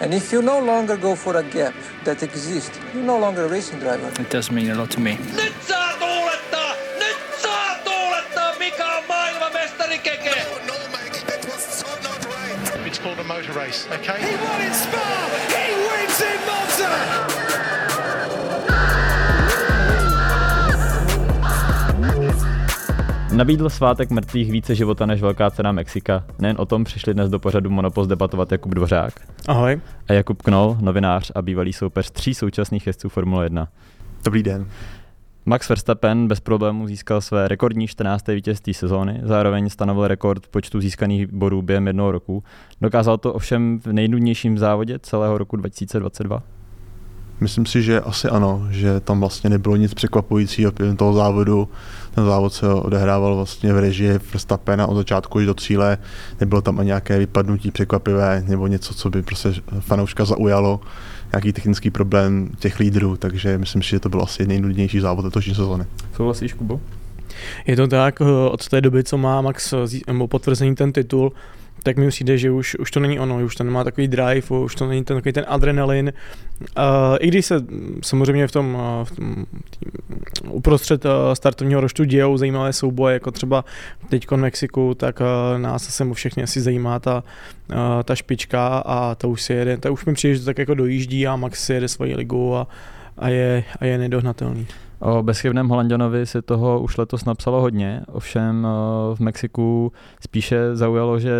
[0.00, 3.48] And if you no longer go for a gap that exists, you're no longer a
[3.48, 4.08] racing driver.
[4.20, 5.18] It does mean a lot to me.
[5.36, 6.74] Nyt saa tuulettaa!
[6.98, 8.54] Nyt saa tuulettaa!
[8.58, 10.34] Mikä on maailmanmestari Keke?
[12.86, 14.20] It's called a motor race, okay?
[14.20, 15.30] He won in Spa!
[15.48, 17.33] He wins in Monza!
[23.36, 26.24] Nabídl svátek mrtvých více života než velká cena Mexika.
[26.38, 29.14] Nejen o tom přišli dnes do pořadu Monopost debatovat Jakub Dvořák.
[29.48, 29.80] Ahoj.
[30.08, 33.68] A Jakub Knol, novinář a bývalý soupeř tří současných jezdců Formule 1.
[34.24, 34.66] Dobrý den.
[35.46, 38.28] Max Verstappen bez problémů získal své rekordní 14.
[38.28, 42.44] vítězství sezóny, zároveň stanovil rekord počtu získaných bodů během jednoho roku.
[42.80, 46.42] Dokázal to ovšem v nejnudnějším závodě celého roku 2022.
[47.40, 51.68] Myslím si, že asi ano, že tam vlastně nebylo nic překvapujícího během toho závodu.
[52.14, 55.98] Ten závod se odehrával vlastně v režii Verstappena od začátku až do cíle.
[56.40, 60.80] Nebylo tam ani nějaké vypadnutí překvapivé nebo něco, co by prostě fanouška zaujalo.
[61.32, 65.54] Nějaký technický problém těch lídrů, takže myslím si, že to byl asi nejnudnější závod letošní
[65.54, 65.84] sezóny.
[66.16, 66.80] Souhlasíš, Kubo?
[67.66, 69.74] Je to tak, eh, od té doby, co má Max
[70.06, 71.32] nebo potvrzený ten titul,
[71.84, 74.74] tak mi přijde, že už, už to není ono, už to nemá takový drive, už
[74.74, 76.12] to není ten, takový ten adrenalin.
[76.60, 76.84] Uh,
[77.20, 82.04] I když se mm, samozřejmě v tom, uh, v tom tým, uprostřed uh, startovního roštu
[82.04, 83.64] dějou zajímavé souboje, jako třeba
[84.08, 87.24] teď v Mexiku, tak uh, nás se mu všechny asi zajímá ta,
[87.70, 90.58] uh, ta špička a to už si jede, to už mi přijde, že to tak
[90.58, 92.66] jako dojíždí a Max si jede svoji ligu a,
[93.18, 94.66] a je, a je nedohnatelný.
[95.00, 98.66] O bezchybném Holanděnovi si toho už letos napsalo hodně, ovšem
[99.14, 101.32] v Mexiku spíše zaujalo, že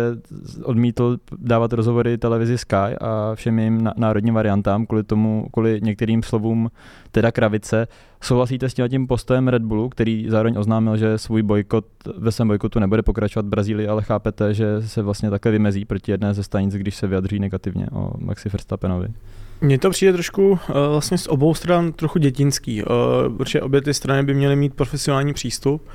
[0.63, 6.71] odmítl dávat rozhovory televizi Sky a všem jejím národním variantám kvůli tomu, kvůli některým slovům
[7.11, 7.87] teda kravice.
[8.21, 11.85] Souhlasíte s tím, postojem Red Bullu, který zároveň oznámil, že svůj bojkot
[12.17, 16.11] ve svém bojkotu nebude pokračovat v Brazílii, ale chápete, že se vlastně takhle vymezí proti
[16.11, 19.07] jedné ze stanic, když se vyjadří negativně o Maxi Verstappenovi?
[19.61, 20.57] Mně to přijde trošku uh,
[20.91, 22.89] vlastně z obou stran trochu dětinský, uh,
[23.37, 25.87] protože obě ty strany by měly mít profesionální přístup.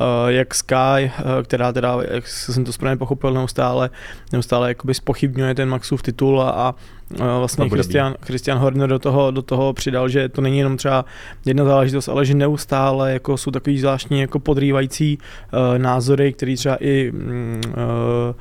[0.00, 3.90] Uh, jak Sky, uh, která teda, jak jsem to správně pochopil, neustále,
[4.32, 6.74] neustále jakoby spochybňuje ten Maxův titul a, a
[7.10, 11.04] uh, vlastně Christian, Christian Horner do toho, do toho přidal, že to není jenom třeba
[11.44, 16.76] jedna záležitost, ale že neustále jako jsou takový zvláštní jako podrývající uh, názory, které třeba
[16.80, 18.34] i mm, uh,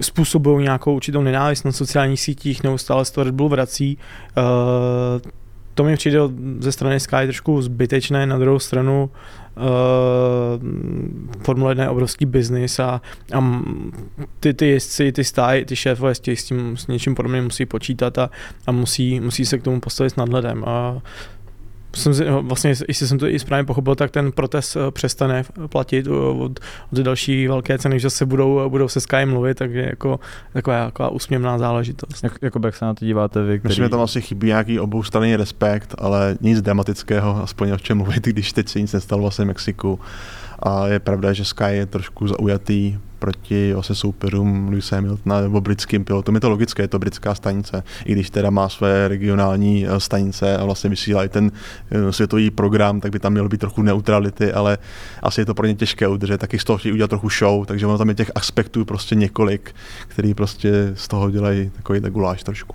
[0.00, 3.98] způsobují nějakou určitou nenávist na sociálních sítích, neustále se to Red Bull vrací.
[4.36, 5.30] Uh,
[5.74, 6.18] to mi přijde
[6.58, 9.10] ze strany Sky trošku zbytečné, na druhou stranu
[9.56, 9.62] uh,
[11.42, 13.00] Formule 1 je obrovský biznis a,
[13.34, 13.62] a
[14.40, 18.30] ty, ty jezdci, ty stáje, ty šéfové s, tím s něčím podobným musí počítat a,
[18.66, 20.64] a musí, musí se k tomu postavit s nadhledem.
[20.66, 21.02] A
[21.96, 26.60] jsem si, vlastně, jestli jsem to i správně pochopil, tak ten protest přestane platit od,
[26.92, 30.20] od další velké ceny, že se budou, budou se Sky mluvit, takže jako
[30.52, 32.24] taková, taková úsměvná záležitost.
[32.24, 33.58] Jak, jako jak se na to díváte vy?
[33.58, 33.70] Který...
[33.70, 38.24] Myslím, že tam asi chybí nějaký oboustranný respekt, ale nic dramatického, aspoň o čem mluvit,
[38.26, 40.00] když teď se nic nestalo vlastně v Mexiku.
[40.58, 46.04] A je pravda, že Sky je trošku zaujatý proti vlastně soupeřům Luisa Hamiltona nebo britským
[46.04, 46.34] pilotům.
[46.34, 50.64] Je to logické, je to britská stanice, i když teda má své regionální stanice a
[50.64, 51.52] vlastně vysílá i ten
[52.10, 54.78] světový program, tak by tam mělo být trochu neutrality, ale
[55.22, 57.86] asi je to pro ně těžké udržet, taky z toho chtějí udělat trochu show, takže
[57.86, 59.74] ono tam je těch aspektů prostě několik,
[60.08, 62.74] který prostě z toho dělají takový guláš trošku.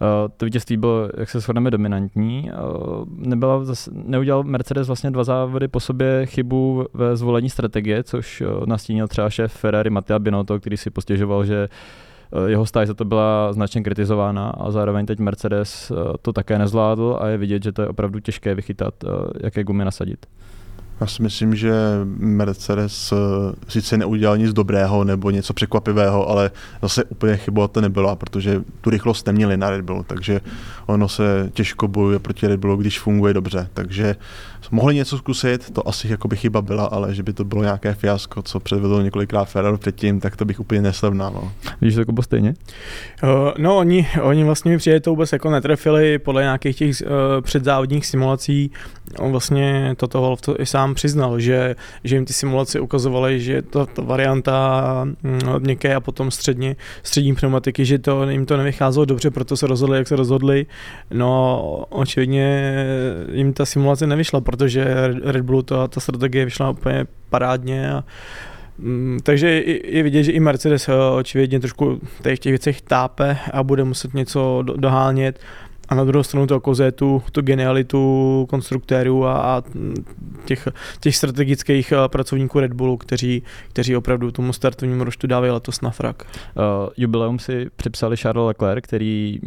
[0.00, 2.50] Uh, to vítězství bylo, jak se shodneme, dominantní.
[2.50, 8.40] Uh, nebyla zase, neudělal Mercedes vlastně dva závody po sobě chybu ve zvolení strategie, což
[8.40, 11.68] uh, nastínil třeba šéf Ferrari Matteo Binotto, který si postěžoval, že
[12.46, 15.92] jeho stáž za to byla značně kritizována a zároveň teď Mercedes
[16.22, 18.94] to také nezvládl a je vidět, že to je opravdu těžké vychytat,
[19.40, 20.26] jaké gumy nasadit.
[21.00, 21.72] Já si myslím, že
[22.18, 23.12] Mercedes
[23.68, 26.50] sice neudělal nic dobrého nebo něco překvapivého, ale
[26.82, 30.40] zase úplně chyba to nebyla, protože tu rychlost neměli na Red Bull, takže
[30.86, 33.68] ono se těžko bojuje proti Red Bullu, když funguje dobře.
[33.74, 34.16] Takže
[34.70, 38.42] mohli něco zkusit, to asi jakoby chyba byla, ale že by to bylo nějaké fiasko,
[38.42, 41.32] co předvedlo několikrát Ferrari předtím, tak to bych úplně nesrovnal.
[41.34, 41.52] No.
[41.80, 42.54] Vidíš to jako stejně?
[43.22, 47.08] Uh, no, oni, oni vlastně mi přijde to vůbec jako netrefili podle nějakých těch uh,
[47.40, 48.70] předzávodních simulací.
[49.18, 53.62] On vlastně toto to i sám sám přiznal, že, že jim ty simulace ukazovaly, že
[53.62, 59.04] ta, ta varianta mm, měkké a potom středně, střední pneumatiky, že to, jim to nevycházelo
[59.04, 60.66] dobře, proto se rozhodli, jak se rozhodli.
[61.10, 62.74] No, očividně
[63.32, 64.84] jim ta simulace nevyšla, protože
[65.24, 68.04] Red Bull ta, ta strategie vyšla úplně parádně a
[68.78, 73.62] Mm, takže je vidět, že i Mercedes eh, očividně trošku v těch věcech tápe a
[73.62, 75.38] bude muset něco dohánět.
[75.88, 79.62] A na druhou stranu to okazuje tu, tu genialitu konstruktérů a, a
[80.44, 80.68] těch,
[81.00, 85.90] těch strategických eh, pracovníků Red Bullu, kteří, kteří opravdu tomu startovnímu roštu dávají letos na
[85.90, 86.22] frak.
[86.24, 86.62] Uh,
[86.96, 89.40] jubileum si připsali Charles Leclerc, který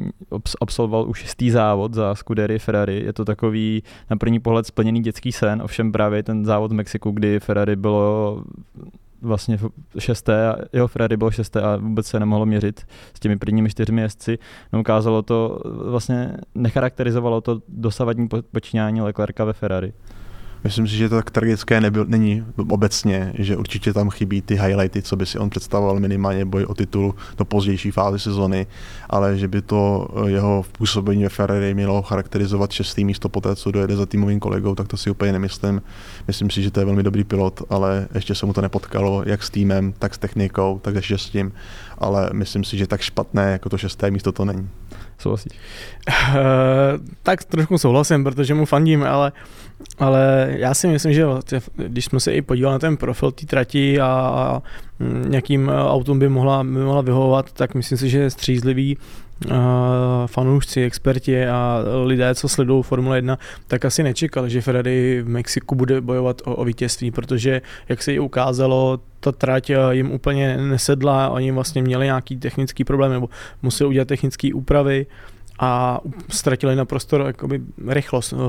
[0.62, 3.04] absolvoval už šestý závod za Scudery Ferrari.
[3.06, 7.12] Je to takový na první pohled splněný dětský sen, ovšem právě ten závod v Mexiku,
[7.12, 8.44] kdy Ferrari bylo
[9.22, 9.58] vlastně
[10.00, 14.38] šesté, jeho Ferrari bylo šesté a vůbec se nemohlo měřit s těmi prvními čtyřmi jezdci.
[14.74, 15.60] No, ukázalo to,
[15.90, 19.94] vlastně necharakterizovalo to dosavadní počínání Leclerca ve Ferrari.
[20.68, 25.02] Myslím si, že to tak tragické nebyl, není obecně, že určitě tam chybí ty highlighty,
[25.02, 28.68] co by si on představoval minimálně boj o titul do pozdější fázy sezony,
[29.10, 33.72] ale že by to eh, jeho působení ve Ferrari mělo charakterizovat šestý místo poté, co
[33.72, 35.82] dojede za týmovým kolegou, tak to si úplně nemyslím.
[36.28, 39.44] Myslím si, že to je velmi dobrý pilot, ale ještě se mu to nepotkalo, jak
[39.44, 41.52] s týmem, tak s technikou, tak se šestím,
[41.98, 44.70] ale myslím si, že tak špatné jako to šesté místo to není.
[45.18, 45.52] Souhlasíš?
[46.30, 46.36] Uh,
[47.24, 49.32] tak trošku souhlasím, protože mu fandím, ale
[50.00, 51.26] ale já si myslím, že
[51.76, 54.62] když jsme se i podívali na ten profil té trati a
[55.28, 58.98] nějakým autům by mohla, by mohla vyhovovat, tak myslím si, že je střízlivý
[60.26, 63.38] fanoušci, experti a lidé, co sledují Formule 1,
[63.68, 68.14] tak asi nečekali, že Ferrari v Mexiku bude bojovat o, o vítězství, protože jak se
[68.14, 73.30] i ukázalo, ta trať jim úplně nesedla, oni vlastně měli nějaký technický problém nebo
[73.62, 75.06] museli udělat technické úpravy,
[75.60, 76.00] a
[76.30, 78.40] ztratili naprosto jakoby rychlost, uh,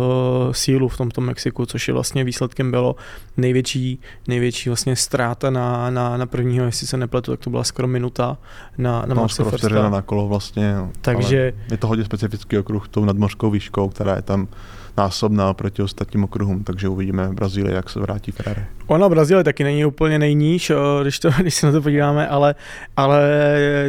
[0.53, 2.97] sílu v tomto Mexiku, což je vlastně výsledkem bylo
[3.37, 7.89] největší, největší vlastně ztráta na, na, na prvního, jestli se nepletu, tak to byla skoro
[7.89, 8.39] minuta
[8.79, 10.77] na, na no, skoro na kolo vlastně.
[11.01, 11.53] Takže...
[11.71, 14.49] je to hodně specifický okruh tou nadmořskou výškou, která je tam
[14.99, 18.67] násobná proti ostatním okruhům, takže uvidíme v Brazílii, jak se vrátí Ferrari.
[18.87, 20.73] Ona Brazílie taky není úplně nejníž,
[21.03, 22.55] když, to, když se na to podíváme, ale,
[22.97, 23.23] ale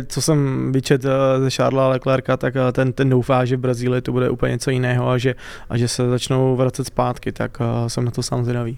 [0.07, 1.09] co jsem vyčet eh,
[1.39, 4.71] ze Charlesa Leclerca, tak eh, ten, ten doufá, že v Brazílii to bude úplně něco
[4.71, 5.35] jiného a že,
[5.69, 8.77] a že se začnou vracet zpátky, tak eh, jsem na to sám zvědavý.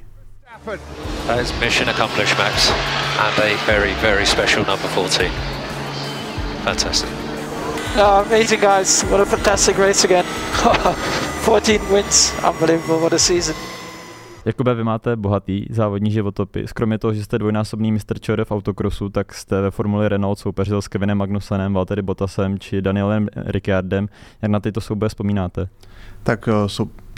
[1.28, 2.72] That is mission accomplished, Max,
[3.19, 5.31] and a very, very special number 14.
[6.63, 7.20] Fantastic.
[7.98, 9.04] Oh, amazing, guys.
[9.04, 10.26] What a fantastic race again.
[11.44, 12.34] 14 wins.
[12.44, 13.00] Unbelievable.
[13.00, 13.56] What a season.
[14.46, 16.74] Jakube, vy máte bohatý závodní životopis.
[16.74, 20.82] Kromě toho, že jste dvojnásobný mistr ČR v autokrosu, tak jste ve Formuli Renault soupeřil
[20.82, 24.08] s Kevinem Magnusenem, Valtteri Bottasem či Danielem Ricciardem.
[24.42, 25.68] Jak na tyto souboje vzpomínáte?
[26.24, 26.70] Tak eh,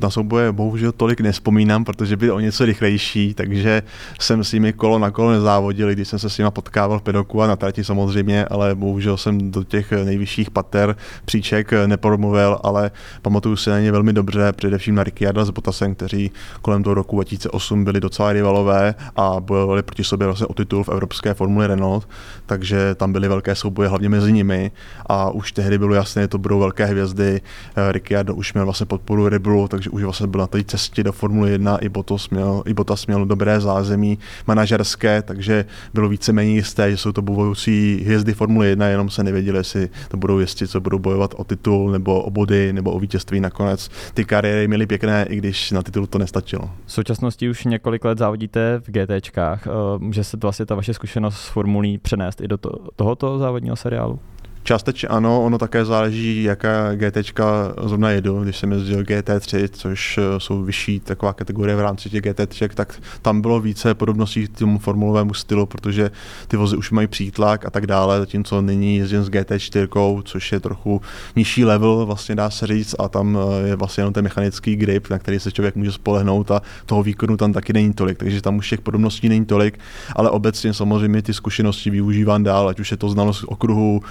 [0.04, 3.84] na souboje bohužel tolik nespomínám, protože byli o něco rychlejší, takže
[4.20, 7.42] jsem s nimi kolo na kolo nezávodil, když jsem se s nimi potkával v pedoku
[7.42, 10.96] a na trati samozřejmě, ale bohužel jsem do těch nejvyšších pater
[11.26, 12.92] příček nepromluvil, ale
[13.22, 17.16] pamatuju si na ně velmi dobře, především na Ricciarda s Bottasem, kteří kolem toho roku
[17.16, 22.08] 2008 byli docela rivalové a bojovali proti sobě vlastně o titul v Evropské formuli Renault,
[22.46, 24.72] takže tam byly velké souboje hlavně mezi nimi
[25.06, 27.42] a už tehdy bylo jasné, že to budou velké hvězdy.
[27.92, 31.12] Ricciardo už měl vlastně podporu Red Bullu, takže už vlastně byl na té cestě do
[31.12, 36.92] Formule 1, i Bottas měl, i Bottas měl dobré zázemí manažerské, takže bylo víceméně jisté,
[36.92, 40.82] že jsou to budoucí hvězdy Formule 1, jenom se nevěděli, jestli to budou jezdci, co
[40.82, 43.90] budou bojovat o titul, nebo o body, nebo o vítězství nakonec.
[44.14, 46.70] Ty kariéry měly pěkné, i když na titul to nestačilo.
[46.86, 49.68] V současnosti už několik let závodíte v GTčkách.
[49.68, 53.40] Eh, může se to vlastně ta vaše zkušenost s formulí přenést i do to, tohoto
[53.40, 54.20] závodního seriálu?
[54.64, 57.40] Částečně ano, ono také záleží, jaká GT
[57.84, 58.44] zrovna jedu.
[58.44, 63.02] Když jsem jezdil GT3, což eh, jsou vyšší taková kategorie v rámci těch GT3, tak
[63.22, 66.12] tam bylo více podobností k tomu formulovému stylu, protože
[66.48, 70.60] ty vozy už mají přítlak a tak dále, zatímco nyní jezdím s GT4, což je
[70.60, 71.02] trochu
[71.36, 75.10] nižší level, vlastně dá se říct, a tam eh, je vlastně jenom ten mechanický grip,
[75.10, 78.58] na který se člověk může spolehnout a toho výkonu tam taky není tolik, takže tam
[78.58, 79.80] už těch podobností není tolik,
[80.16, 84.02] ale obecně samozřejmě ty zkušenosti využívám dál, ať už je to znalost okruhu,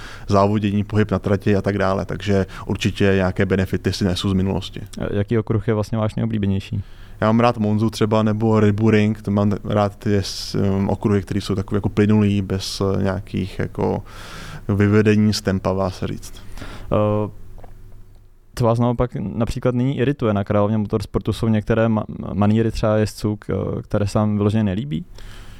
[0.43, 4.81] závodění, pohyb na trati a tak dále, takže určitě nějaké benefity si nesu z minulosti.
[5.11, 6.83] Jaký okruh je vlastně váš nejoblíbenější?
[7.21, 10.21] Já mám rád Monzu třeba nebo Bull Ring, to mám rád ty
[10.55, 14.03] um, okruhy, které jsou takové jako plynulý, bez uh, nějakých jako
[14.67, 16.33] vyvedení z tempa, vás se říct.
[16.91, 17.31] Uh,
[18.55, 21.89] co vás naopak například nyní irituje na královně motorsportu, jsou některé
[22.33, 23.39] maníry třeba jezdců,
[23.81, 25.05] které se vám vyloženě nelíbí?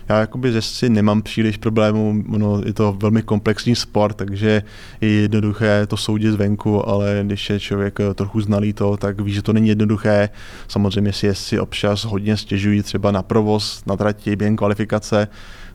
[0.10, 4.64] Já jakoby si nemám příliš problémů, ono je to velmi komplexní sport, takže
[5.02, 9.42] je jednoduché to soudit zvenku, ale když je člověk trochu znalý to, tak ví, že
[9.42, 10.30] to není jednoduché.
[10.68, 15.28] Samozřejmě si jezdci občas hodně stěžují třeba na provoz, na trati, během kvalifikace,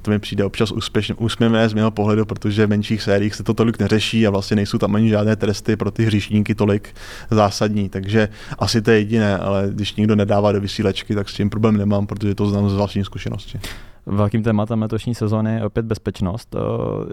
[0.02, 3.54] to mi přijde občas úspěšně, úsměvné z mého pohledu, protože v menších sériích se to
[3.54, 6.94] tolik neřeší a vlastně nejsou tam ani žádné tresty pro ty hříšníky tolik
[7.30, 7.88] zásadní.
[7.88, 11.76] Takže asi to je jediné, ale když někdo nedává do vysílečky, tak s tím problém
[11.76, 13.60] nemám, protože to znám z vlastní zkušenosti.
[14.10, 16.54] Velkým tématem letošní sezóny je opět bezpečnost.
[16.54, 16.58] Eh,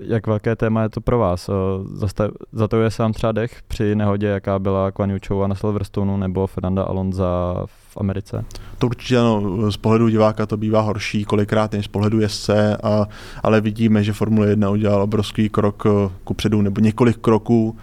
[0.01, 1.49] jak velké téma je to pro vás?
[1.49, 6.47] Eh, Zatojuje se vám třeba dech při nehodě, jaká byla Kwan Yuchou na Silverstone nebo
[6.47, 8.45] Fernanda Alonza v Americe?
[8.77, 13.07] To určitě ano, z pohledu diváka to bývá horší kolikrát než z pohledu jezdce, a,
[13.43, 17.77] ale vidíme, že Formule 1 udělal obrovský krok eh, ku předu nebo několik kroků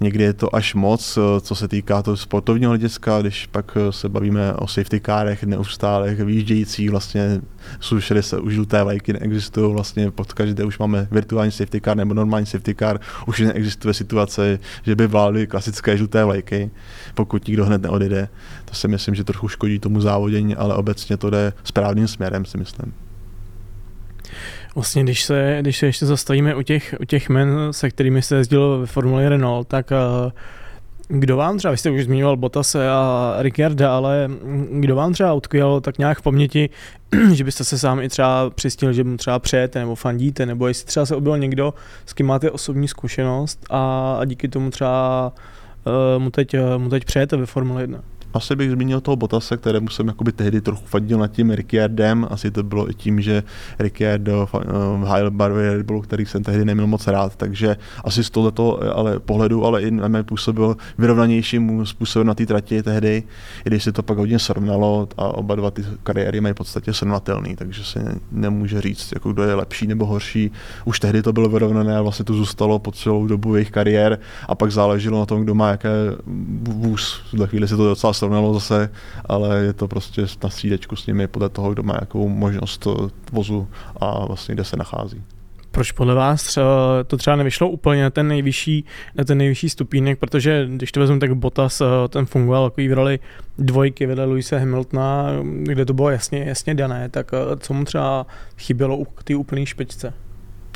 [0.00, 3.92] Někdy je to až moc, eh, co se týká toho sportovního hlediska, když pak eh,
[3.92, 7.40] se bavíme o safety kárech, neustálech, výjíždějících, vlastně
[7.80, 12.14] jsou se už žluté vlajky neexistují, vlastně pod každé už máme virtuální safety car nebo
[12.14, 16.70] normální safety car, už neexistuje situace, že by vládly klasické žluté vlajky,
[17.14, 18.28] pokud nikdo hned neodjede.
[18.64, 22.58] To si myslím, že trochu škodí tomu závodění, ale obecně to jde správným směrem, si
[22.58, 23.05] myslím.
[24.76, 28.36] Vlastně, když se, když se ještě zastavíme u těch, u těch men, se kterými se
[28.36, 30.32] jezdil ve Formule Renault, tak uh,
[31.08, 34.30] kdo vám třeba, vy jste už zmiňoval Bottase a Ricciarda, ale
[34.70, 36.70] kdo vám třeba utkvěl tak nějak v paměti,
[37.32, 40.86] že byste se sám i třeba přistil, že mu třeba přejete nebo fandíte, nebo jestli
[40.86, 41.74] třeba se objel někdo,
[42.06, 45.32] s kým máte osobní zkušenost a, a díky tomu třeba
[45.86, 48.02] uh, mu, teď, mu teď přejete ve Formule 1?
[48.36, 52.26] Asi bych zmínil toho Botase, kterému jsem jakoby tehdy trochu fadil nad tím Ricciardem.
[52.30, 53.42] Asi to bylo i tím, že
[53.78, 54.48] Ricciardo
[55.04, 59.20] hájil barvy Red Bullu, který jsem tehdy neměl moc rád, takže asi z tohoto ale
[59.20, 63.22] pohledu, ale i na mě působil vyrovnanějším způsobem na té trati tehdy,
[63.64, 66.92] i když se to pak hodně srovnalo a oba dva ty kariéry mají v podstatě
[66.92, 70.50] srovnatelný, takže se nemůže říct, jako kdo je lepší nebo horší.
[70.84, 74.54] Už tehdy to bylo vyrovnané a vlastně to zůstalo po celou dobu jejich kariér a
[74.54, 75.88] pak záleželo na tom, kdo má jaké
[76.62, 77.22] vůz.
[77.32, 78.12] V chvíli se to docela
[78.52, 78.90] zase,
[79.24, 82.86] ale je to prostě na střídečku s nimi podle toho, kdo má jakou možnost
[83.32, 85.22] vozu a vlastně kde se nachází.
[85.76, 90.18] Proč podle vás třeba, to třeba nevyšlo úplně na ten nejvyšší, na ten nejvyšší stupínek,
[90.18, 93.18] protože když to vezmu, tak Bottas eh, ten fungoval jako v roli
[93.58, 95.26] dvojky vedle Luise Hamiltona,
[95.62, 98.26] kde to bylo jasně, jasně dané, tak eh, co mu třeba
[98.58, 100.12] chybělo u té úplné špičce?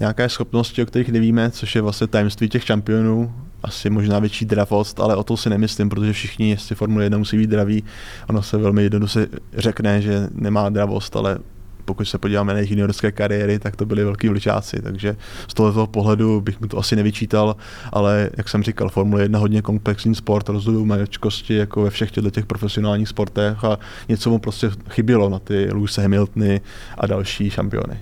[0.00, 5.00] Nějaké schopnosti, o kterých nevíme, což je vlastně tajemství těch šampionů, asi možná větší dravost,
[5.00, 7.84] ale o to si nemyslím, protože všichni, jestli Formule 1 musí být draví,
[8.28, 9.26] ono se velmi jednoduše
[9.56, 11.38] řekne, že nemá dravost, ale
[11.84, 15.16] pokud se podíváme na jejich juniorské kariéry, tak to byli velký vličáci, takže
[15.48, 17.56] z tohoto pohledu bych mu to asi nevyčítal,
[17.92, 22.30] ale jak jsem říkal, Formule 1 hodně komplexní sport, rozhodují maličkosti jako ve všech těchto
[22.30, 26.60] těch profesionálních sportech a něco mu prostě chybělo na ty Lewis Hamiltony
[26.98, 27.98] a další šampiony.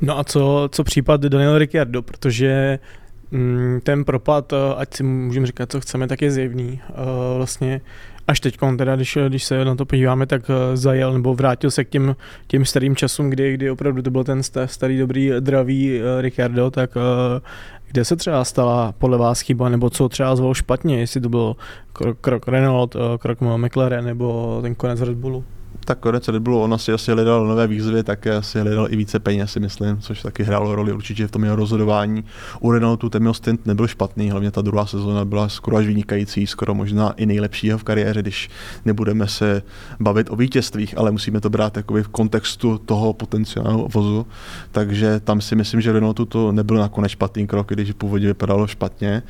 [0.00, 2.78] No a co, co případ Daniel Ricciardo, protože
[3.82, 6.80] ten propad, eh, ať si můžeme říkat, co chceme, tak je zjevný.
[6.90, 6.94] Eh,
[7.36, 7.80] vlastně
[8.26, 11.84] až teď, teda, když, když se na to podíváme, tak eh, zajel nebo vrátil se
[11.84, 16.70] k těm, těm starým časům, kdy, kdy opravdu to byl ten starý, dobrý, dravý Ricardo,
[16.70, 16.90] tak
[17.86, 21.56] kde se třeba stala podle vás chyba, nebo co třeba zvolil špatně, jestli to byl
[21.92, 25.44] krok, krok Renault, krok McLaren nebo ten konec Red Bullu?
[25.84, 29.52] Tak konec Bullu, on asi, asi hledal nové výzvy, tak asi hledal i více peněz,
[29.52, 32.24] si myslím, což taky hrálo roli určitě v tom jeho rozhodování.
[32.60, 36.46] U Renaultu ten jeho stint nebyl špatný, hlavně ta druhá sezóna byla skoro až vynikající,
[36.46, 38.50] skoro možná i nejlepšího v kariéře, když
[38.84, 39.62] nebudeme se
[40.00, 44.26] bavit o vítězstvích, ale musíme to brát v kontextu toho potenciálního vozu.
[44.72, 49.22] Takže tam si myslím, že Renaultu to nebyl nakonec špatný krok, když původně vypadalo špatně.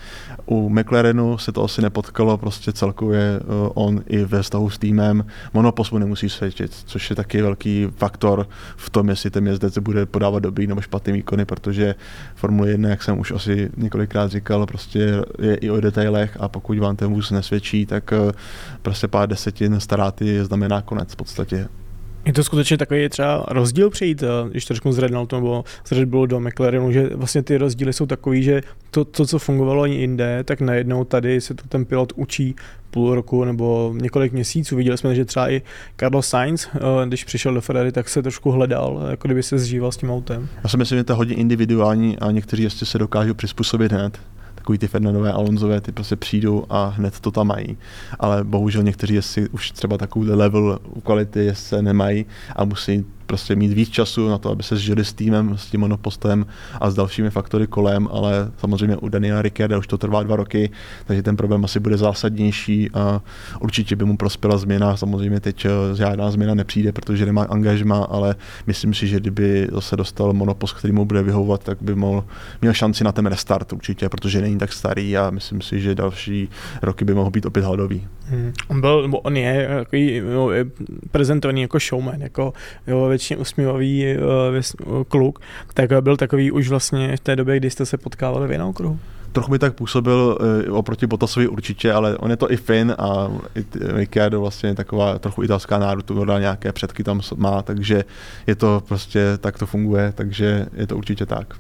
[0.47, 3.43] U McLarenu se to asi nepotkalo, prostě celkově eh,
[3.75, 8.91] on i ve vztahu s týmem monopost nemusí světit, což je taky velký faktor v
[8.91, 11.95] tom, jestli ten jezdec bude podávat dobrý nebo špatný výkony, protože
[12.35, 16.79] Formule 1, jak jsem už asi několikrát říkal, prostě je i o detailech a pokud
[16.79, 18.33] vám ten vůz nesvědčí, tak eh,
[18.83, 21.69] prostě pár desetin staráty znamená konec v podstatě.
[22.25, 25.93] Je to skutečně takový třeba rozdíl přejít, eh, když to řeknu z Renaultu nebo z
[25.93, 28.61] Red Bullu do McLarenu, že vlastně ty rozdíly jsou takový, že
[28.91, 32.55] to, to, co fungovalo ani jinde, tak najednou tady se to ten pilot učí
[32.91, 34.77] půl roku nebo několik měsíců.
[34.77, 35.63] Viděli jsme, že třeba i
[35.97, 39.93] Carlos Sainz, eh, když přišel do Ferrari, tak se trošku hledal, jako kdyby se zžíval
[39.93, 40.49] s tím autem.
[40.65, 44.19] Já si myslím, že to je hodně individuální a někteří ještě se dokážou přizpůsobit hned
[44.63, 47.77] takový ty Fernandové, Alonzové, ty prostě přijdou a hned to tam mají.
[48.19, 52.27] Ale bohužel někteří jestli už třeba takový level kvality se nemají
[52.57, 55.81] a musí prostě mít víc času na to, aby se zžili s týmem, s tím
[55.81, 56.47] monopostem
[56.81, 60.71] a s dalšími faktory kolem, ale samozřejmě u Daniela Ricciarda už to trvá dva roky,
[61.07, 63.23] takže ten problém asi bude zásadnější a
[63.61, 64.97] určitě by mu prospěla změna.
[64.97, 68.35] Samozřejmě teď eh, žádná změna nepřijde, protože nemá angažma, ale
[68.67, 72.25] myslím si, že kdyby zase dostal monopost, který mu bude vyhovovat, tak by mohl,
[72.61, 76.49] měl šanci na ten restart určitě, protože není tak starý a myslím si, že další
[76.83, 78.07] roky by mohl být opět hladový.
[78.29, 78.53] Hmm.
[78.69, 80.65] On byl, nebo on je takový no, je
[81.11, 82.53] prezentovaný jako showman, jako
[82.87, 84.17] jo, většině usmívavý
[84.87, 85.39] uh, kluk,
[85.75, 88.99] tak byl takový už vlastně v té době, kdy jste se potkávali v jinou kruhu.
[89.33, 90.39] Trochu mi tak působil
[90.69, 95.19] uh, oproti Botasovi určitě, ale on je to i Finn a i Ricciardo vlastně taková
[95.19, 98.05] trochu italská národů, nějaké předky tam má, takže
[98.47, 101.55] je to prostě, tak to funguje, takže je to určitě tak.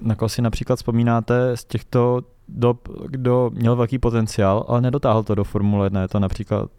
[0.00, 2.22] Na koho si například vzpomínáte z těchto
[2.54, 6.02] dob, kdo měl velký potenciál, ale nedotáhl to do Formule 1.
[6.02, 6.70] Je to například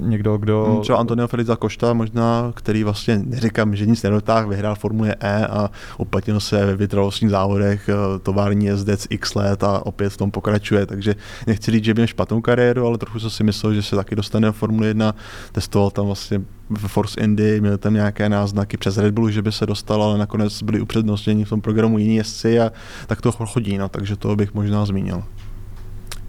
[0.00, 0.64] někdo, kdo...
[0.64, 5.46] Hmm, třeba Antonio Feliza Košta možná, který vlastně, neříkám, že nic nedotáhl, vyhrál Formule E
[5.46, 10.30] a uplatnil se ve vytrvalostních závodech, eh, tovární jezdec x let a opět v tom
[10.30, 11.14] pokračuje, takže
[11.46, 14.46] nechci říct, že měl špatnou kariéru, ale trochu jsem si myslel, že se taky dostane
[14.46, 15.14] do Formule 1,
[15.52, 19.52] testoval tam vlastně v Force Indy, měl tam nějaké náznaky přes Red Bull, že by
[19.52, 22.72] se dostal, ale nakonec byli upřednostněni v tom programu jiní jezdci a
[23.06, 25.22] tak to chodí, no, takže to bych možná zmínil.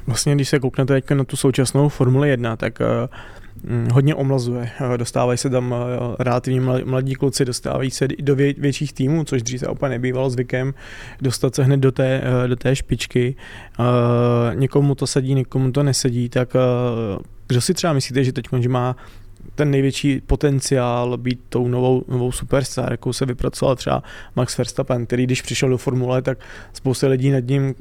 [0.07, 4.69] Vlastně, když se kouknete teď na tu současnou Formule 1, tak uh, hodně omlazuje.
[4.81, 9.43] Uh, dostávají se tam uh, relativně mladí kluci, dostávají se do vě, větších týmů, což
[9.43, 10.73] dřív se úplně nebývalo zvykem,
[11.21, 13.35] dostat se hned do té, do té špičky.
[14.53, 16.53] Někomu to sedí, někomu to nesedí, tak
[17.47, 18.95] kdo si třeba myslíte, že teď že má
[19.55, 24.03] ten největší potenciál být tou novou, novou superstar, jakou se vypracoval třeba
[24.35, 26.37] Max Verstappen, který když přišel do formule, tak
[26.73, 27.75] spousta lidí nad ním,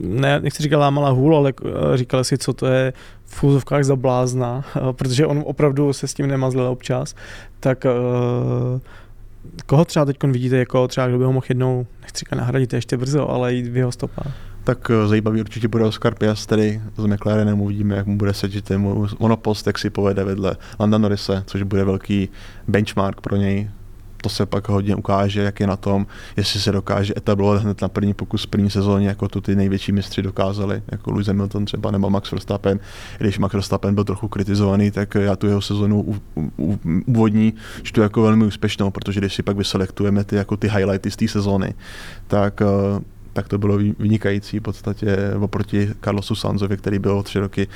[0.00, 2.92] ne, nechci říkat lámala hůl, ale eh, říkali si, co to je
[3.24, 7.14] v fúzovkách za blázna, eh, protože on opravdu se s tím nemazlil občas,
[7.60, 8.80] tak uh,
[9.66, 12.96] koho třeba teď vidíte jako třeba, kdo by ho mohl jednou, nechci říkat nahradit, ještě
[12.96, 14.51] brzo, ale jít v jeho stopách?
[14.64, 19.06] Tak eh, zajímavý určitě bude Oscar Piastri z McLarenem, uvidíme, jak mu bude sedět ten
[19.18, 22.28] monopost, jak si povede vedle Landa Norrise, což bude velký
[22.68, 23.70] benchmark pro něj.
[24.22, 27.88] To se pak hodně ukáže, jak je na tom, jestli se dokáže etablovat hned na
[27.88, 31.90] první pokus v první sezóně, jako tu ty největší mistři dokázali, jako Lewis Hamilton třeba
[31.90, 32.80] nebo Max Verstappen.
[33.18, 36.20] Když Max Verstappen byl trochu kritizovaný, tak já tu jeho sezonu
[37.06, 41.16] úvodní čtu jako velmi úspěšnou, protože když si pak vyselektujeme ty, jako ty highlighty z
[41.16, 41.74] té sezóny,
[42.26, 42.66] tak eh,
[43.32, 47.68] tak to bylo vynikající v podstatě oproti Carlosu Sanzovi, který byl tři roky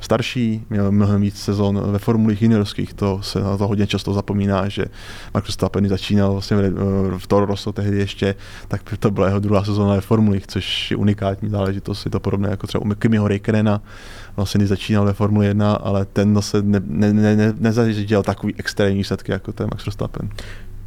[0.00, 4.68] starší, měl mnohem víc sezon ve formulích juniorských, to se na to hodně často zapomíná,
[4.68, 4.84] že
[5.34, 6.56] Max Verstappen začínal vlastně
[7.18, 8.34] v Toro Rosso tehdy ještě,
[8.68, 12.50] tak to byla jeho druhá sezóna ve formulích, což je unikátní záležitost, je to podobné
[12.50, 13.80] jako třeba u Kimiho Räikkönena,
[14.36, 18.98] vlastně začínal ve Formule 1, ale ten zase ne, ne, ne, ne, nezažil takový extrémní
[18.98, 20.30] výsledky jako ten Max Verstappen.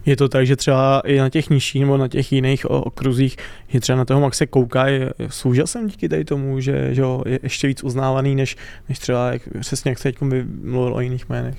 [0.06, 3.38] Je to tak, že třeba i na těch nižších nebo na těch jiných okruzích
[3.74, 7.40] je třeba na toho Maxe kouká, je s úžasem díky tady tomu, že, že je
[7.44, 8.58] ještě víc uznávaný, než,
[8.90, 10.22] než třeba jak, přesně jak se teď
[10.62, 11.56] mluvil o jiných jménech.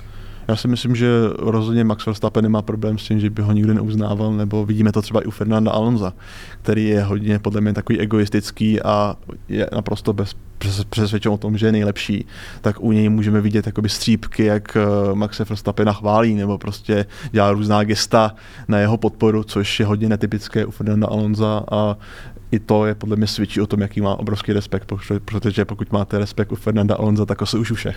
[0.47, 1.07] Já si myslím, že
[1.39, 5.01] rozhodně Max Verstappen nemá problém s tím, že by ho nikdo neuznával, nebo vidíme to
[5.01, 6.13] třeba i u Fernanda Alonza,
[6.61, 9.15] který je hodně podle mě takový egoistický a
[9.49, 10.35] je naprosto bez,
[10.89, 12.25] přesvědčen o tom, že je nejlepší,
[12.61, 17.51] tak u něj můžeme vidět jakoby střípky, jak eh, Maxe Verstappena chválí, nebo prostě dělá
[17.51, 18.35] různá gesta
[18.67, 21.97] na jeho podporu, což je hodně netypické u Fernanda Alonza a
[22.51, 24.91] i to je podle mě svědčí o tom, jaký má obrovský respekt,
[25.25, 27.95] protože pokud máte respekt u Fernanda Alonza, tak asi už u všech.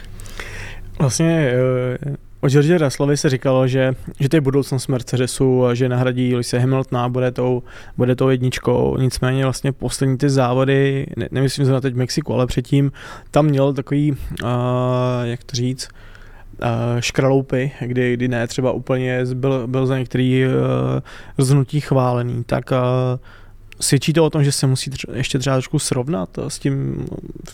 [0.98, 5.88] Vlastně eh, O George Russellovi se říkalo, že, že to je budoucnost Mercedesu a že
[5.88, 7.62] nahradí Lise Hamiltona a bude tou,
[7.96, 8.96] bude tou jedničkou.
[8.98, 12.92] Nicméně vlastně poslední ty závody, ne, nemyslím zrovna teď v Mexiku, ale předtím
[13.30, 14.48] tam měl takový, uh,
[15.24, 15.88] jak to říct,
[16.62, 16.68] uh,
[17.00, 20.52] škraloupy, kdy, kdy ne třeba úplně byl, byl za některý uh,
[21.38, 22.78] rozhodnutí chválený, tak uh,
[23.80, 27.06] svědčí to o tom, že se musí ještě třeba trošku srovnat s tím,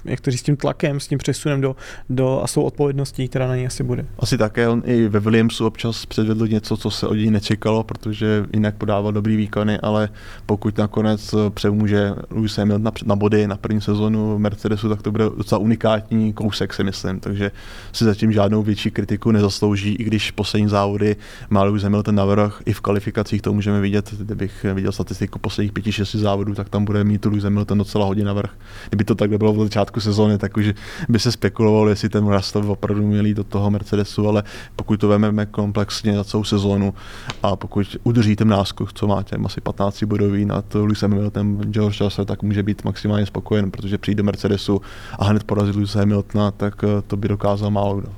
[0.05, 1.77] jak to říct, s tím tlakem, s tím přesunem do,
[2.11, 4.07] do a s tou odpovědností, která na něj asi bude.
[4.19, 8.45] Asi také, on i ve Williamsu občas předvedl něco, co se od něj nečekalo, protože
[8.53, 10.09] jinak podával dobrý výkony, ale
[10.47, 15.25] pokud nakonec přemůže Lewis Hamilton na, na body na první sezonu Mercedesu, tak to bude
[15.37, 17.51] docela unikátní kousek, si myslím, takže
[17.93, 21.17] si zatím žádnou větší kritiku nezaslouží, i když poslední závody
[21.51, 25.93] má Lewis Hamilton navrh, i v kvalifikacích to můžeme vidět, kdybych viděl statistiku posledních pěti,
[25.93, 28.51] šesti závodů, tak tam bude mít Lewis Hamilton docela hodně navrh.
[28.89, 30.73] Kdyby to takhle bylo v začátku sezóny, tak už
[31.09, 34.43] by se spekulovalo, jestli ten Russell opravdu měl do toho Mercedesu, ale
[34.77, 36.95] pokud to vezmeme komplexně za celou sezónu
[37.43, 42.01] a pokud udrží ten náskok, co má těm asi 15 bodový nad Lewisem Hamiltonem George
[42.01, 44.81] Russell, tak může být maximálně spokojen, protože přijde do Mercedesu
[45.19, 48.09] a hned porazit Lewis Hamiltona, tak eh, to by dokázal málo kdo.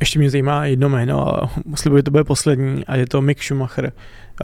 [0.00, 3.42] Ještě mě zajímá jedno jméno a slibuji, že to bude poslední a je to Mick
[3.42, 3.92] Schumacher.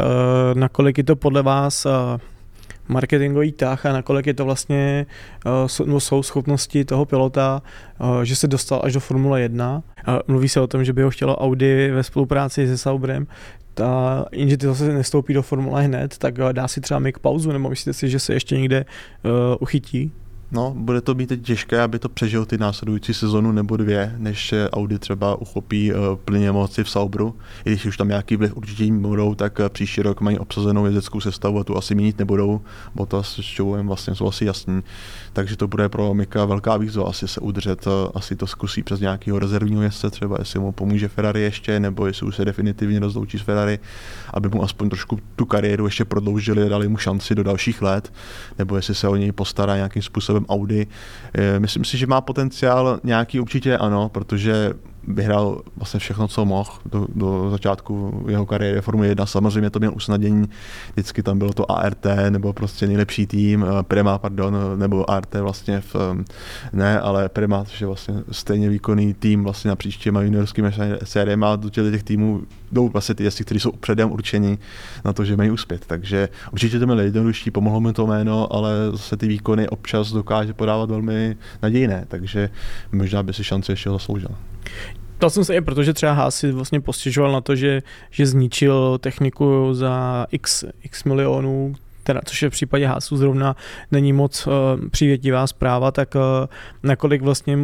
[0.00, 1.92] Uh, nakolik je to podle vás uh,
[2.88, 5.06] marketingový tah a nakolik je to vlastně
[5.86, 7.62] no, jsou schopnosti toho pilota,
[8.00, 9.82] uh, že se dostal až do Formule 1.
[10.08, 13.26] Uh, mluví se o tom, že by ho chtělo Audi ve spolupráci se Saubrem,
[13.74, 17.68] ta, jenže ty zase nestoupí do Formule hned, tak dá si třeba Mick pauzu, nebo
[17.70, 18.84] myslíte si, že se ještě někde
[19.24, 20.12] uh, uchytí?
[20.54, 24.54] No, bude to být teď těžké, aby to přežil ty následující sezonu nebo dvě, než
[24.72, 27.34] Audi třeba uchopí uh, plně moci v Saubru.
[27.64, 31.20] I když už tam nějaký vliv určitě budou, tak uh, příští rok mají obsazenou jezdeckou
[31.20, 32.60] sestavu a tu asi měnit nebudou.
[32.94, 34.82] Bottas s Čouem vlastně jsou asi jasní.
[35.32, 37.86] Takže to bude pro Mika velká výzva asi se udržet.
[37.86, 42.06] Uh, asi to zkusí přes nějakého rezervního jezdce, třeba jestli mu pomůže Ferrari ještě, nebo
[42.06, 43.78] jestli už se definitivně rozloučí s Ferrari,
[44.34, 48.12] aby mu aspoň trošku tu kariéru ještě prodloužili a dali mu šanci do dalších let,
[48.58, 50.86] nebo jestli se o něj postará nějakým způsobem Audi.
[51.58, 54.72] Myslím si, že má potenciál nějaký určitě ano, protože
[55.08, 59.26] vyhrál vlastně všechno, co mohl do, do začátku jeho kariéry Formule 1.
[59.26, 60.48] Samozřejmě to měl usnadění,
[60.92, 65.80] vždycky tam bylo to ART, nebo prostě nejlepší tým, eh, Prima, pardon, nebo ART vlastně
[65.80, 66.24] v, eh,
[66.72, 70.72] ne, ale Prima, což je vlastně stejně výkonný tým vlastně na příště mají juniorskými
[71.04, 74.58] sériemi a do těch týmů jdou vlastně ty jezdci, kteří jsou předem určeni
[75.04, 75.84] na to, že mají uspět.
[75.86, 80.54] Takže určitě to mělo jednodušší, pomohlo mi to jméno, ale zase ty výkony občas dokáže
[80.54, 82.50] podávat velmi nadějné, takže
[82.92, 84.30] možná by si šanci ještě zasloužil.
[85.22, 88.26] Ptal jsem se i proto, že třeba Haas si vlastně postěžoval na to, že, že
[88.26, 93.56] zničil techniku za x, x milionů, teda, což je v případě Haasu zrovna
[93.92, 94.52] není moc uh,
[94.88, 96.20] přívětivá zpráva, tak uh,
[96.82, 97.58] nakolik vlastně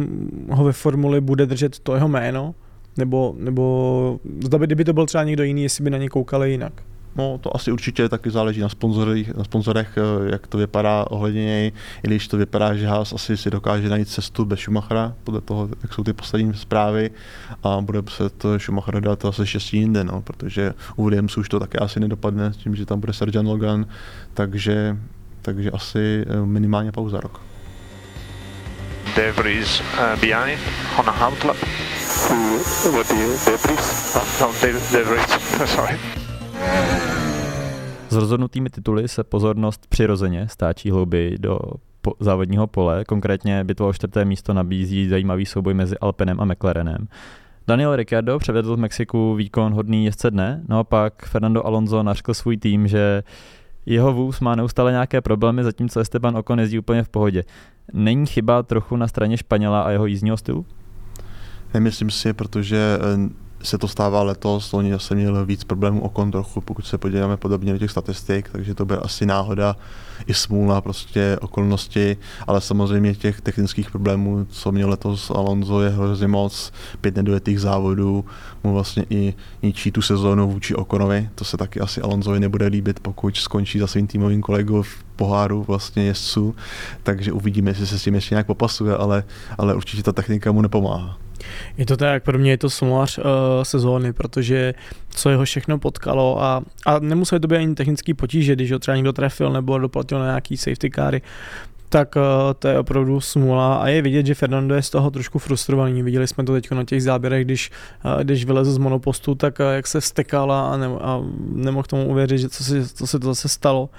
[0.49, 2.55] ho ve formuli bude držet to jeho jméno,
[2.97, 6.51] nebo, nebo zda by, kdyby to byl třeba někdo jiný, jestli by na ně koukali
[6.51, 6.73] jinak.
[7.15, 11.45] No, to asi určitě taky záleží na sponzorech, na sponzorech, eh, jak to vypadá ohledně
[11.45, 11.71] něj,
[12.03, 15.69] i když to vypadá, že Haas asi si dokáže najít cestu bez Schumachera, podle toho,
[15.81, 17.11] jak jsou ty poslední zprávy
[17.63, 21.59] a bude se to Schumacher dát asi štěstí jinde, no, protože u Williamsu už to
[21.59, 23.85] také asi nedopadne s tím, že tam bude Sergeant Logan,
[24.33, 24.97] takže,
[25.41, 27.41] takže asi eh, minimálně pauza rok.
[29.15, 30.59] De Vries uh, behind
[30.99, 31.57] on a hard lap.
[32.91, 34.15] What the De Vries?
[34.15, 35.29] Oh, no, De, de Vries,
[35.75, 36.18] sorry.
[38.09, 41.59] S rozhodnutými tituly se pozornost přirozeně stáčí hlouběji do
[42.01, 47.07] po- závodního pole, konkrétně bitva o čtvrté místo nabízí zajímavý souboj mezi Alpenem a McLarenem.
[47.67, 52.87] Daniel Ricciardo převedl v Mexiku výkon hodný jezdce dne, naopak Fernando Alonso nařkl svůj tým,
[52.87, 53.23] že
[53.85, 57.43] jeho vůz má neustále nějaké problémy, zatímco Esteban Ocon jezdí úplně v pohodě.
[57.93, 60.65] Není chyba trochu na straně Španěla a jeho jízdního stylu?
[61.73, 66.61] Nemyslím si, protože eh, se to stává letos, oni zase měli víc problémů okon trochu,
[66.61, 69.75] pokud se podíváme podobně do těch statistik, takže to bude asi náhoda
[70.27, 72.17] i smůla prostě okolnosti,
[72.47, 78.25] ale samozřejmě těch technických problémů, co měl letos Alonso, je hrozně moc, pět nedojetých závodů,
[78.63, 82.99] mu vlastně i ničí tu sezónu vůči Okonovi, to se taky asi Alonsovi nebude líbit,
[82.99, 86.55] pokud skončí za svým týmovým kolegou v poháru vlastně jezdců,
[87.03, 89.23] takže uvidíme, jestli se s tím ještě nějak popasuje, ale,
[89.57, 91.28] ale určitě ta technika mu nepomáhá.
[91.77, 93.23] Je to tak, pro mě je to smolař uh,
[93.63, 94.73] sezóny, protože
[95.09, 98.95] co jeho všechno potkalo a, a nemuseli to být ani technický potíže, když ho třeba
[98.95, 101.21] někdo trefil nebo doplatil na nějaký safety cary,
[101.89, 102.21] tak uh,
[102.59, 106.03] to je opravdu smůla a je vidět, že Fernando je z toho trošku frustrovaný.
[106.03, 107.71] Viděli jsme to teď na těch záběrech, když,
[108.05, 111.21] uh, když vylezl z monopostu, tak uh, jak se stekala a, ne, a
[111.53, 113.89] nemohl tomu uvěřit, že co, si, co se to zase stalo.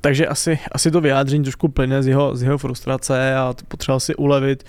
[0.00, 4.14] Takže asi, asi to vyjádření trošku plyne z jeho, z jeho frustrace a potřeboval si
[4.14, 4.64] ulevit.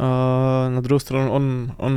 [0.00, 1.92] Uh, na druhou stranu on, on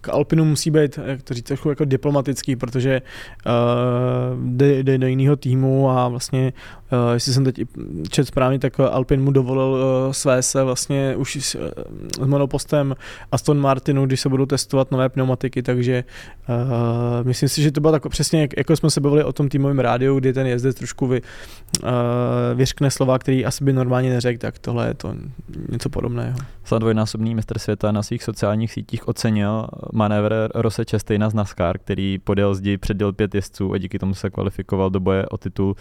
[0.00, 3.02] k Alpinu musí být, jak to říct, trochu jako diplomatický, protože
[3.46, 6.52] uh, jde, jde do jiného týmu a vlastně,
[6.92, 7.60] uh, jestli jsem teď
[8.10, 11.60] čet správně, tak Alpin mu dovolil uh, své se vlastně už s, uh,
[12.24, 12.94] s monopostem
[13.32, 16.04] Aston Martinu, když se budou testovat nové pneumatiky, takže
[16.48, 19.48] uh, myslím si, že to bylo tak přesně, jak, jako jsme se bavili o tom
[19.48, 21.22] týmovém rádiu, kdy ten jezdec trošku vy,
[21.82, 21.88] uh,
[22.54, 25.14] vyřkne slova, který asi by normálně neřekl, tak tohle je to
[25.68, 26.38] něco podobného.
[26.66, 31.78] Za dvojnásobný mistr světa na svých sociálních sítích ocenil zmínil manévr Rose Chastain z NASCAR,
[31.78, 35.76] který podjel zdi, předjel pět jezdců a díky tomu se kvalifikoval do boje o titul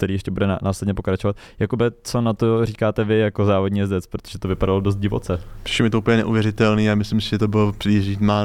[0.00, 1.36] který ještě bude následně pokračovat.
[1.58, 5.40] Jakube, co na to říkáte vy jako závodní jezdec, protože to vypadalo dost divoce?
[5.62, 7.74] Přišlo mi to úplně neuvěřitelný a myslím si, že to byl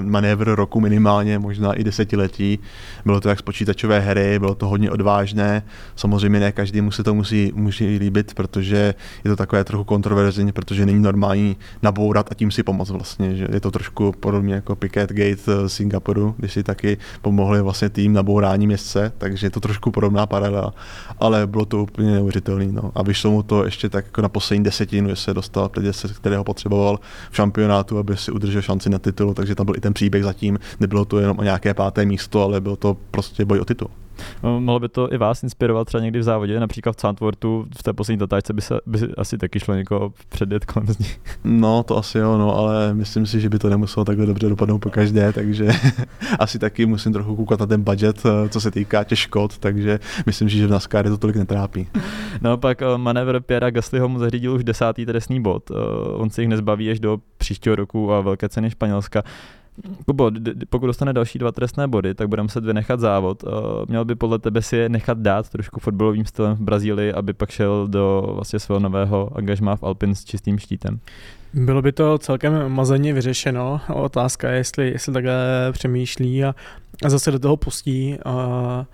[0.02, 2.60] manévr roku minimálně, možná i desetiletí.
[3.06, 5.64] Bylo to jak z počítačové hry, bylo to hodně odvážné.
[5.96, 10.86] Samozřejmě ne každý se to musí, musí líbit, protože je to takové trochu kontroverzní, protože
[10.86, 13.36] není normální nabourat a tím si pomoct vlastně.
[13.36, 18.14] Že je to trošku podobně jako Picket Gate Singapuru, když si taky pomohli vlastně tým
[18.14, 20.74] nabourání městce, takže je to trošku podobná paralela.
[21.20, 22.66] Ale bylo to úplně neuvěřitelné.
[22.72, 22.92] No.
[22.96, 26.12] A vyšlo mu to ještě tak jako na poslední desetinu, že se dostal před 10,
[26.12, 27.00] kterého potřeboval
[27.32, 30.60] v šampionátu, aby si udržel šanci na titul, takže tam byl i ten příběh zatím.
[30.80, 33.90] Nebylo to jenom o nějaké páté místo, ale bylo to prostě boj o titul.
[34.44, 37.84] No, mohlo by to i vás inspirovat třeba někdy v závodě, například v Sandwortu v
[37.84, 41.22] té poslední tatáčce by, se, by asi taky šlo někoho předjet kolem z nich.
[41.44, 44.80] No, to asi jo, no, ale myslím si, že by to nemuselo takhle dobře dopadnout
[44.80, 45.68] po každé, takže
[46.40, 50.00] asi taky musím trochu koukat na ten budget, eh, co se týká těch škod, takže
[50.26, 51.88] myslím si, že v NASCAR to tolik netrápí.
[52.42, 55.72] No pak eh, manévr Piera Gaslyho mu zařídil už desátý trestný bod.
[55.72, 55.76] Eh,
[56.14, 59.24] on se jich nezbaví až do příštího roku a velké ceny Španělska.
[60.06, 60.32] Kubo,
[60.70, 63.44] pokud dostane další dva trestné body, tak bude muset vynechat závod.
[63.44, 63.52] Uh,
[63.88, 67.50] měl by podle tebe si je nechat dát trošku fotbalovým stylem v Brazílii, aby pak
[67.50, 71.00] šel do vlastně svého nového angažmá v Alpin s čistým štítem?
[71.54, 73.82] Bylo by to celkem mazeně vyřešeno.
[73.94, 75.36] Otázka je, jestli, jestli takhle
[75.72, 76.56] přemýšlí a,
[77.06, 78.18] a zase do toho pustí.
[78.26, 78.86] Uh,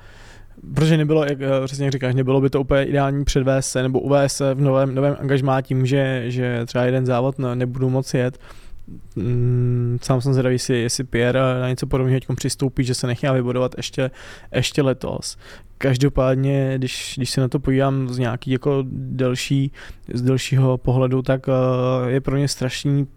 [0.76, 4.54] protože nebylo, jak přesně říkáš, nebylo by to úplně ideální předvést se nebo uvést se
[4.54, 8.38] v novém, novém angažmá tím, že, že třeba jeden závod nebudu moci jet.
[9.16, 13.74] Mm, sám jsem zvědavý, jestli, jestli Pierre na něco podobného přistoupí, že se nechá vybudovat
[13.78, 14.12] ještě,
[14.56, 15.38] ještě letos.
[15.78, 19.72] Každopádně, když, když se na to podívám z nějaký jako delší,
[20.14, 21.54] z delšího pohledu, tak uh,
[22.08, 23.08] je pro mě strašný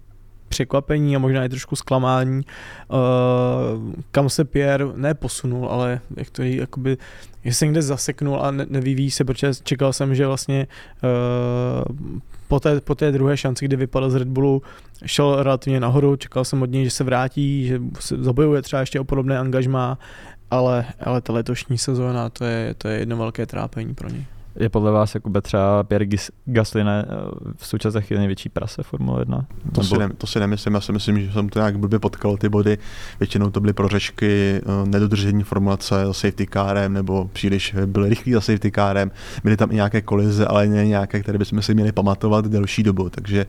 [0.49, 2.43] překvapení a možná i trošku zklamání,
[2.89, 6.97] uh, kam se Pierre ne posunul, ale jak to je, jakoby,
[7.45, 10.67] že se někde zaseknul a ne, nevyvíjí se, protože čekal jsem, že vlastně
[11.03, 14.63] uh, po té, po té druhé šanci, kdy vypadl z Red Bullu,
[15.07, 19.01] šel relativně nahoru, čekal jsem od něj, že se vrátí, že se zabojuje třeba ještě
[19.01, 19.99] o podobné angažmá,
[20.51, 24.25] ale, ale ta letošní sezóna, to je, to je jedno velké trápení pro něj.
[24.57, 26.07] Je podle vás jako třeba Pierre
[26.45, 27.15] Gasly ne, eh,
[27.57, 29.47] v současné chvíli největší prase Formule 1?
[29.73, 29.95] To, Nebo...
[29.95, 32.49] si ne, to si nemyslím, já si myslím, že jsem to nějak blbě potkal ty
[32.49, 32.79] body.
[33.21, 38.41] Většinou to byly prořečky, eh, nedodržení formulace za safety carem, nebo příliš byly rychlí za
[38.41, 39.11] safety carem.
[39.45, 43.11] Byly tam i nějaké kolize, ale ne nějaké, které bychom si měli pamatovat delší dobu.
[43.11, 43.47] Takže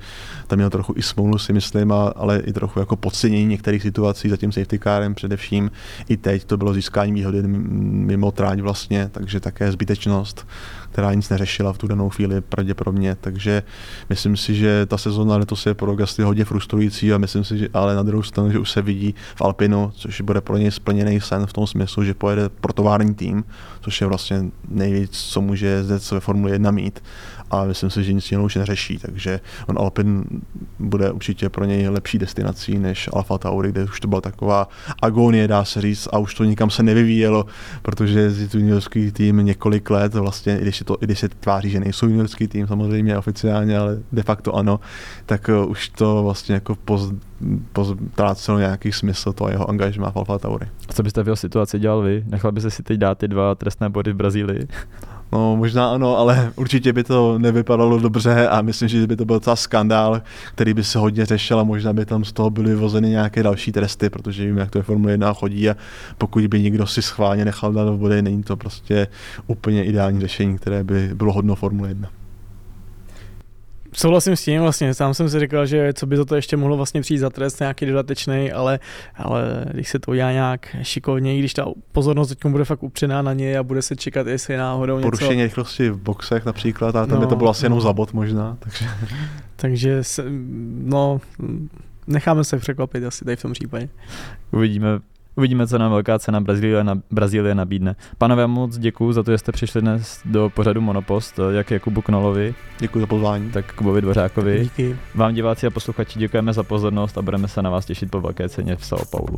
[0.47, 4.29] tam měl trochu i smůlu, si myslím, a, ale i trochu jako podcenění některých situací
[4.29, 5.71] za tím safety carem především.
[6.09, 10.47] I teď to bylo získání výhody mimo tráť vlastně, takže také zbytečnost
[10.95, 13.63] která nic neřešila v tu danou chvíli pravděpodobně, takže
[14.09, 17.67] myslím si, že ta sezóna letos je pro Gasly hodně frustrující a myslím si, že
[17.73, 21.21] ale na druhou stranu, že už se vidí v Alpinu, což bude pro něj splněný
[21.21, 23.43] sen v tom smyslu, že pojede pro tovární tým,
[23.81, 27.03] což je vlastně nejvíc, co může jezdec ve Formule 1 mít
[27.51, 30.23] a myslím si, že nic jiného už neřeší, takže on Alpin
[30.79, 34.67] bude určitě pro něj lepší destinací než Alfa Tauri, kde už to byla taková
[35.01, 37.45] agonie, dá se říct, a už to nikam se nevyvíjelo,
[37.81, 41.79] protože je juniorský tým několik let, vlastně, i když, to, i když se tváří, že
[41.79, 44.79] nejsou juniorský tým samozřejmě oficiálně, ale de facto ano,
[45.25, 47.13] tak uh, už to vlastně jako poz,
[47.73, 50.67] poztrácelo nějaký smysl to jeho angažmá v Alfa Tauri.
[50.87, 52.23] Co byste v jeho situaci dělal vy?
[52.27, 54.67] Nechal byste si teď dát ty dva trestné body v Brazílii?
[55.35, 59.35] No možná ano, ale určitě by to nevypadalo dobře a myslím, že by to byl
[59.35, 60.21] docela skandál,
[60.53, 63.71] který by se hodně řešil a možná by tam z toho byly vyvozeny nějaké další
[63.71, 65.75] tresty, protože vím, jak to je Formule 1 chodí a
[66.17, 69.07] pokud by někdo si schválně nechal dát do vody, není to prostě
[69.47, 72.09] úplně ideální řešení, které by bylo hodno Formule 1
[73.95, 77.01] souhlasím s tím vlastně, sám jsem si říkal, že co by to ještě mohlo vlastně
[77.01, 78.79] přijít za trest nějaký dodatečný, ale,
[79.15, 83.33] ale když se to udělá nějak šikovně, když ta pozornost teď bude fakt upřená na
[83.33, 85.43] něj a bude se čekat, jestli náhodou Porušení něco...
[85.43, 88.57] rychlosti v boxech například, a tam no, by to bylo asi jenom za bod možná.
[88.59, 88.85] Takže,
[89.55, 90.23] takže se,
[90.83, 91.21] no,
[92.07, 93.89] necháme se překvapit asi tady v tom případě.
[94.51, 94.99] Uvidíme,
[95.37, 97.95] Uvidíme, co nám velká cena Brazílie, na, Brazílie nabídne.
[98.17, 102.55] Panové, moc děkuji za to, že jste přišli dnes do pořadu Monopost, jak Jakubu Knolovi.
[102.79, 103.51] Děkuji za pozvání.
[103.51, 104.59] Tak Kubovi Dvořákovi.
[104.63, 104.97] Díky.
[105.15, 108.49] Vám diváci a posluchači děkujeme za pozornost a budeme se na vás těšit po velké
[108.49, 109.37] ceně v São Paulo.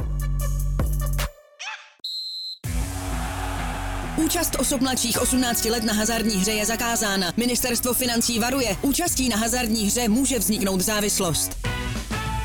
[4.17, 7.27] Účast osob mladších 18 let na hazardní hře je zakázána.
[7.37, 8.75] Ministerstvo financí varuje.
[8.81, 11.67] Účastí na hazardní hře může vzniknout závislost.